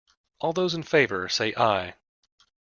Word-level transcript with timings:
All 0.39 0.51
those 0.51 0.73
in 0.73 0.81
favour, 0.81 1.29
say 1.29 1.53
Aye. 1.55 1.93